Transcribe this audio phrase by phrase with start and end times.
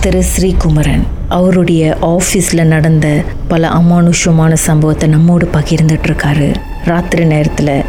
[0.00, 3.06] திரு ஸ்ரீகுமரன் அவருடைய ஆஃபீஸில் நடந்த
[3.48, 6.48] பல அமானுஷமான சம்பவத்தை நம்மோடு பகிர்ந்துட்டுருக்காரு
[6.84, 7.84] ராத்திரி நேரத்தில்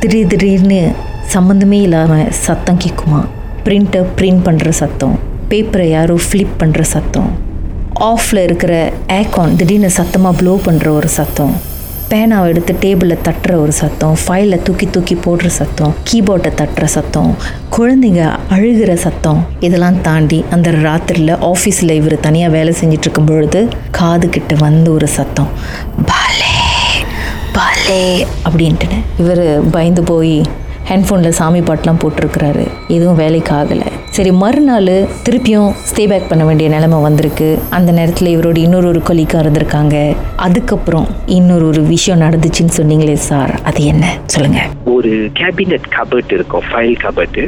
[0.00, 0.92] திடீர் திடீர்னு
[1.34, 3.20] சம்மந்தமே இல்லாமல் சத்தம் கேட்குமா
[3.64, 5.18] பிரிண்ட்டை பிரிண்ட் பண்ணுற சத்தம்
[5.48, 7.30] பேப்பரை யாரோ ஃப்ளிப் பண்ணுற சத்தம்
[7.94, 11.54] ஆஃபில் இருக்கிற ஏக்கான் திடீர்னு சத்தமாக ப்ளோ பண்ணுற ஒரு சத்தம்.
[12.14, 17.36] பேனாவை எடுத்து டேபிளில் தட்டுற ஒரு சத்தம் ஃபைலை தூக்கி தூக்கி போடுற சத்தம் கீபோர்டை தட்டுற சத்தம்
[17.76, 24.28] குழந்தைங்க அழுகிற சத்தம் இதெல்லாம் தாண்டி அந்த ராத்திரியில் ஆஃபீஸில் இவர் தனியாக வேலை செஞ்சுட்டு இருக்கும் பொழுது காது
[24.28, 25.50] கிட்ட வந்து ஒரு சத்தம்
[26.10, 26.52] பாலே
[27.56, 29.00] பாலே அப்படின்ட்டுன்னு.
[29.18, 30.36] இவர் பயந்து போய்
[30.88, 32.68] ஹெட்ஃபோனில் சாமி பாட்டெலாம் போட்டிருக்கிறாரு.
[32.88, 33.90] எதுவும் வேலைக்கு ஆகலை.
[34.14, 37.58] சரி மறுநாள் திருப்பியும் ஸ்டே பேக் பண்ண வேண்டிய நிலைமை வந்திருக்கு.
[37.70, 40.16] அந்த நேரத்தில் இவரோட இன்னொரு ஒரு கொலிக்காக இருந்திருக்காங்க.
[40.36, 43.60] அதுக்கப்புறம் இன்னொரு ஒரு விஷயம் நடந்துச்சுன்னு சொன்னீங்களே சார்.
[43.64, 44.18] அது என்ன?
[44.26, 47.38] சொல்லுங்கள் ஒரு கேபினட் கபர்ட் இருக்கும் ஃபைல் கபர்ட்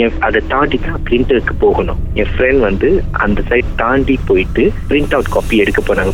[0.00, 2.00] என் அதை தாண்டி தான் பிரிண்டருக்கு போகணும்.
[2.20, 2.88] என் ஃப்ரெண்ட் வந்து
[3.24, 6.12] அந்த சைட் தாண்டி போயிட்டு பிரிண்ட் அவுட் காப்பி எடுக்க போனாங்க.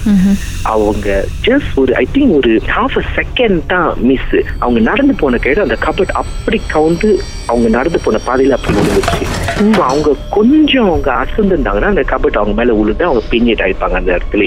[0.75, 1.09] அவங்க
[1.49, 4.35] ஜஸ்ட் ஒரு ஐ திங்க் ஒரு ஹாஃப் அ செகண்ட் தான் மிஸ்
[4.65, 7.11] அவங்க நடந்து போன கையில அந்த கபர்ட் அப்படி கவுந்து
[7.51, 9.27] அவங்க நடந்து போன பாதையில அப்படி விழுந்துச்சு
[9.59, 14.45] So அவங்க கொஞ்சம் அவங்க அசந்திருந்தாங்கன்னா அந்த கபர்ட் அவங்க மேல விழுந்து அவங்க பின்னிட் ஆயிருப்பாங்க அந்த இடத்துல.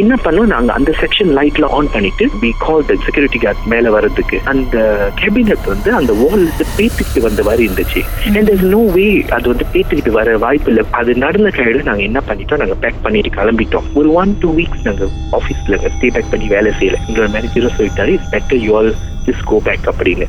[0.00, 0.50] என்ன பண்ணோம்?
[0.52, 4.76] நாங்க அந்த செக்ஷன் லைட்ல ஆன் பண்ணிட்டு we call the security guard மேல வர்றதுக்கு அந்த
[5.20, 8.02] கேபினட் வந்து அந்த வால் பேத்துக்கிட்டு வந்த மாதிரி இருந்துச்சு.
[8.36, 10.84] அண்ட் there's நோ வே அது வந்து பேத்துக்கிட்டு வர வாய்ப்பு இல்லை.
[11.00, 12.62] அது நடந்த கையில நாங்க என்ன பண்ணிட்டோம்?
[12.64, 13.88] நாங்க பேக் பண்ணிட்டு கிளம்பிட்டோம்.
[14.00, 17.00] ஒரு ஒன் டூ வீக்ஸ் நாங்க ஆபீஸ்ல ஸ்டே பேக் பண்ணி வேலை செய்யல.
[17.08, 18.92] எங்களோட மேனேஜரும் சொல்லிட்டாரு it's better you all
[19.28, 20.26] just go back அப்படின்னு.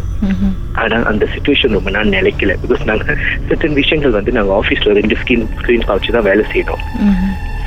[0.82, 2.54] ஆனா அந்த சுச்சுவேஷன் ரொம்ப நாள் நிலைக்கல.
[2.64, 3.16] பிகாஸ் நாங்க
[3.50, 6.84] சிட்டன் விஷயங்கள் வந்து நாங்க ஆபீஸ்ல ரெண்டு ஸ்கிரீன் ஸ்கிரீன் வச்சு தான் வேலை செய்யணும்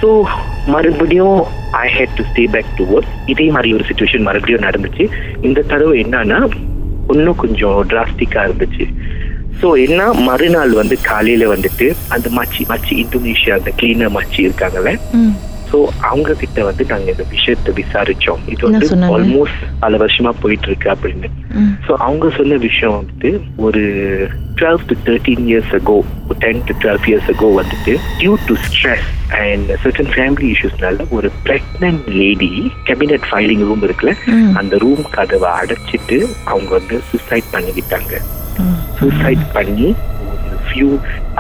[0.00, 0.08] ஸோ
[0.72, 1.38] மறுபடியும்
[1.84, 5.04] I hate to stay back to work இதே மாதிரி ஒரு சுச்சுவேஷன் மறுபடியும் நடந்துச்சு.
[5.48, 6.38] இந்த தடவை என்னன்னா
[7.14, 8.84] இன்னும் கொஞ்சம் டிராஸ்டிக்கா இருந்துச்சு.
[9.62, 10.12] ஸோ என்ன?
[10.12, 14.92] மறுநாள் வந்து காலையில வந்துட்டு அந்த மச்சி மச்சி இந்தோனேஷியா அந்த கிளீனர் மச்சி இருக்காங்கல்ல?
[15.70, 18.42] ஸோ அவங்க கிட்ட வந்து நாங்க இந்த விஷயத்தை விசாரிச்சோம்.
[18.46, 18.86] இது வந்து?
[19.16, 21.28] ஆல்மோஸ்ட் பல வருஷமா போயிட்டு இருக்கு அப்படின்னு
[21.86, 23.82] ஸோ அவங்க சொன்ன விஷயம் வந்துட்டு ஒரு
[24.58, 25.96] twelve to thirteen years ago
[26.38, 29.08] ten to twelve years ago வந்துட்டு due to stress
[29.40, 32.50] and certain family இஷ்யூஸ்னால ஒரு pregnant lady
[32.88, 34.14] cabinet filing room இருக்குல்ல
[34.56, 38.12] அந்த ரூம் கதவை அடைச்சிட்டு அவங்க வந்து சூசைட் பண்ணிக்கிட்டாங்க.
[38.98, 39.88] சூசைட் பண்ணி
[40.78, 40.90] ஃபியூ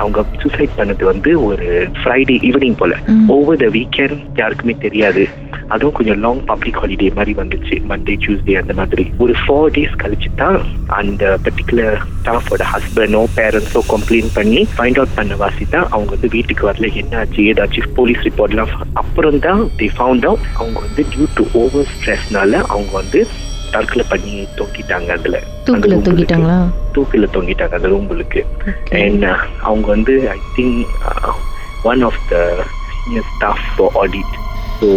[0.00, 1.66] அவங்க சூசைட் பண்ணது வந்து ஒரு
[1.98, 2.94] ஃப்ரைடே ஈவினிங் போல.
[3.34, 5.22] ஓவர் த வீக்கெண்ட் யாருக்குமே தெரியாது.
[5.74, 7.76] அதுவும் கொஞ்சம் லாங் பப்ளிக் ஹாலிடே மாதிரி வந்துச்சு.
[7.90, 9.04] மண்டே டியூஸ்டே அந்த மாதிரி.
[9.24, 10.58] ஒரு ஃபோர் டேஸ் கழிச்சு தான்
[11.00, 16.64] அந்த பர்டிகுலர் ஸ்டாஃபோட ஹஸ்பண்டோ பேரண்ட்ஸோ கம்ப்ளைண்ட் பண்ணி ஃபைண்ட் அவுட் பண்ண வாசி தான் அவங்க வந்து வீட்டுக்கு
[16.70, 16.90] வரல.
[17.02, 18.72] என்னாச்சு ஏதாச்சும் போலீஸ் ரிப்போர்ட்லாம்
[19.02, 23.22] அப்புறம் தான் தி ஃபவுண்ட் அவுட் அவங்க வந்து டியூ டு ஓவர் ஸ்ட்ரெஸ்னால அவங்க வந்து
[23.72, 26.58] தற்கொலை பண்ணி தொங்கிட்டாங்க அதுல தூக்கில் room தூக்கிட்டாங்களா
[26.94, 28.42] தூக்கில தொங்கிட்டாங்க அந்த ரூம்புக்கு.
[28.98, 29.24] அண்ட்
[29.62, 30.78] அவங்க வந்து I think
[31.84, 32.36] one of the
[33.28, 34.36] staff for audit
[34.80, 34.88] so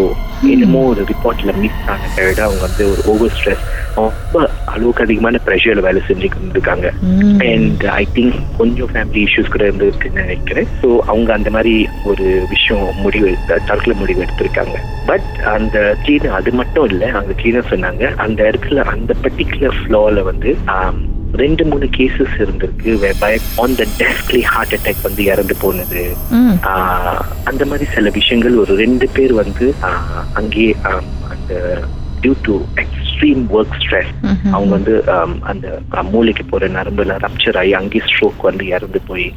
[0.49, 3.65] என்னமோ ஒரு ரிப்போர்ட்ல மிஸ் ஆன கையோட அவங்க வந்து ஒரு ஓவர் ஸ்ட்ரெஸ்
[3.95, 6.93] ரொம்ப அளவுக்கு அதிகமான ப்ரெஷர்ல வேலை செஞ்சுட்டு இருக்காங்க
[7.51, 10.67] அண்ட் ஐ திங்க் கொஞ்சம் ஃபேமிலி இஷ்யூஸ் கூட இருந்திருக்குன்னு நினைக்கிறேன்.
[10.81, 14.77] ஸோ அவங்க அந்த மாதிரி ஒரு விஷயம் முடிவு தற்கொலை முடிவு எடுத்திருக்காங்க.
[15.05, 18.15] பட் அந்த கிளீனர் அது மட்டும் இல்லை அந்த கிளீனர் சொன்னாங்க.
[18.15, 20.57] அந்த இடத்துல அந்த பர்டிகுலர் ஃப்ளோர்ல வந்து
[21.33, 22.91] ரெண்டு மூணு கேசஸ் இருந்திருக்கு
[23.63, 26.03] ஆன் த டெஸ்க்லி ஹார்ட் அட்டாக் வந்து இறந்து போனது.
[27.43, 29.73] அந்த மாதிரி சில விஷயங்கள் ஒரு ரெண்டு பேர் வந்து
[30.33, 30.75] அங்கேயே
[31.33, 31.83] அந்த
[32.21, 34.11] due to extreme work stress
[34.51, 34.95] அவங்க வந்து
[35.41, 35.67] அந்த
[36.11, 39.33] மூளைக்கு போற நரம்புல ரப்சர் ஆகி அங்கேயே ஸ்ட்ரோக் வந்து இறந்து போய்.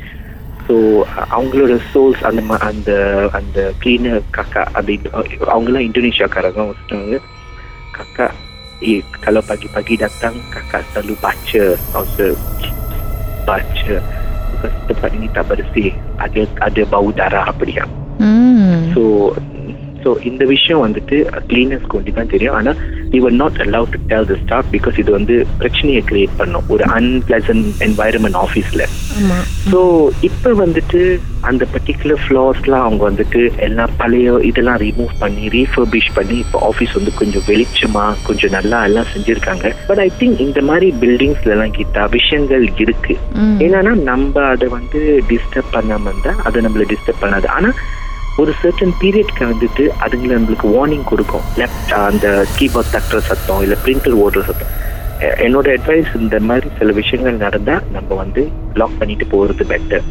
[0.68, 0.74] ஸோ
[1.36, 2.90] அவங்களோட சோல்ஸ் அந்த அந்த
[3.32, 4.98] அந்த கிளீனர் காக்கா அது
[5.54, 7.20] அவங்களாம் இந்தோனேஷியாக்காரங்க சொன்னாங்க
[7.96, 8.32] kakak
[8.81, 12.27] eh kalau pagi-pagi datang kakak selalu baca also
[13.43, 13.95] baca
[14.51, 17.85] because tempat ini tak bersih ada ada bau darah அப்படியா
[18.93, 19.01] ஸோ
[20.03, 21.17] ஸோ இந்த விஷயம் வந்துட்டு
[21.49, 22.71] கிளீனர்ஸ்க்கு ஒண்டி தான் தெரியும் ஆனா
[23.24, 26.66] were not allowed to tell the staff because இது வந்து பிரச்சனையை கிரியேட் பண்ணும்.
[26.74, 28.82] ஒரு அன்பிளசன்ட் என்வாயரன்மெண்ட் ஆஃபீஸ்ல
[29.72, 29.80] ஸோ
[30.28, 31.00] இப்போ வந்துட்டு
[31.48, 37.12] அந்த பர்டிகுலர் ஃப்ளோர்ஸ்லாம் அவங்க வந்துட்டு எல்லாம் பழைய இதெல்லாம் ரிமூவ் பண்ணி ரீஃபர்பிஷ் பண்ணி இப்போ ஆஃபீஸ் வந்து
[37.20, 39.72] கொஞ்சம் வெளிச்சமா கொஞ்சம் நல்லா எல்லாம் செஞ்சிருக்காங்க.
[39.88, 43.16] பட் ஐ திங்க் இந்த மாதிரி பில்டிங்ஸ்ல எல்லாம் கிட்ட விஷயங்கள் இருக்கு.
[43.66, 45.00] என்னன்னா நம்ம அதை வந்து
[45.32, 47.48] டிஸ்டர்ப் பண்ணாம இருந்தா அது நம்மள டிஸ்டர்ப் பண்ணாது.
[47.58, 47.70] ஆனா
[48.40, 51.44] ஒரு சர்டன் பீரியட்க்கு வந்துட்டு அதுங்களை நம்மளுக்கு வார்னிங் கொடுக்கும்.
[51.60, 54.72] லெஃப்ட் அந்த கீபோர்ட் தட்டுற சத்தம் இல்ல பிரிண்டர் ஓடுற சத்தம்.
[55.44, 58.42] என்னோட அட்வைஸ் இந்த மாதிரி சில விஷயங்கள் நடந்தா நம்ம வந்து
[58.80, 60.04] லாக் பண்ணிட்டு போறது பெட்டர்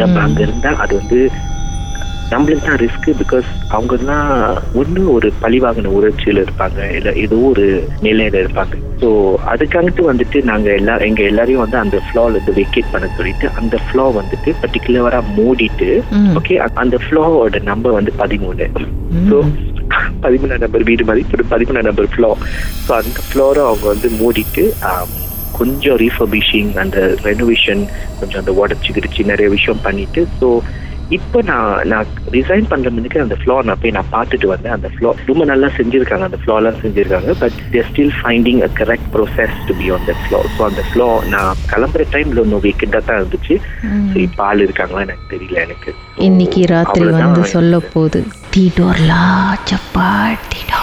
[0.00, 1.20] நம்ம அங்க இருந்தா அது வந்து
[2.30, 4.26] நம்மளுக்கு தான் ரிஸ்க் பிகாஸ் அவங்க தான்
[4.74, 6.80] ஒன்று ஒரு பழிவாங்கின உணர்ச்சியில் இருப்பாங்க.
[6.96, 7.64] இல்லை ஏதோ ஒரு
[8.02, 8.72] நிலையில இருப்பாங்க.
[9.00, 9.08] ஸோ
[9.52, 14.04] அதுக்காகட்டு வந்துட்டு நாங்கள் எல்லா எங்க எல்லாரையும் வந்து அந்த ஃப்ளோல இருந்து வெக்கேட் பண்ண சொல்லிட்டு அந்த ஃப்ளோ
[14.16, 15.88] வந்துட்டு பர்டிகுலரா மூடிட்டு.
[16.40, 18.66] ஓகே அந்த ஃப்ளோவோட நம்பர் வந்து பதிமூணு.
[19.28, 19.38] ஸோ
[20.22, 22.30] பதிமூணாம் நம்பர் வீடு மாதிரி பதிமூணாம் நம்பர் ஃப்ளோ
[22.84, 25.14] ஸோ அந்த ஃப்ளோரை அவங்க வந்து மூடிட்டு ஆம்,
[25.52, 27.82] கொஞ்சம் ரீஃபர்பிஷிங் அந்த ரெனோவேஷன்
[28.18, 30.48] கொஞ்சம் அந்த உடச்சி கிடிச்சு நிறைய விஷயம் பண்ணிட்டு ஸோ
[31.16, 34.72] இப்போ நான் நான் ரிசைன் பண்ற முன்னுக்கு அந்த ஃப்ளோ நான் போய் நான் பார்த்துட்டு வந்தேன்.
[34.72, 36.24] அந்த ஃப்ளோ ரொம்ப நல்லா செஞ்சிருக்காங்க.
[36.24, 37.32] அந்த ஃப்ளோலாம் செஞ்சிருக்காங்க.
[37.42, 41.06] But they're still finding a correct process to be on the flow so அந்த ஃப்ளோ
[41.34, 43.56] நான் கிளம்புற டைம்ல ஒன்று வீக்கெண்டாக தான் இருந்துச்சு.
[44.10, 45.92] ஸோ இப்போ ஆள் இருக்காங்களா எனக்கு தெரியல எனக்கு.
[46.28, 48.22] இன்னைக்கு ராத்திரி வந்து சொல்ல போகுது.
[48.54, 49.22] தீடோர்லா
[49.70, 50.82] சப்பாட்டிடோ